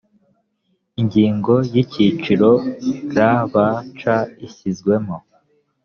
ingingo 1.01 1.53
ya 1.73 1.77
icyiciro 1.83 2.49
rbc 3.15 4.01
ishyizwemo 4.45 5.17